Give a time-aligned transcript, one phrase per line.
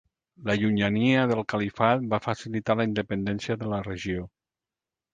[0.49, 4.29] La llunyania del califat va facilitar la independència de la regió.